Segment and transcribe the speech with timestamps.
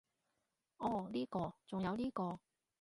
[0.77, 2.39] 噢呢個，仲有呢個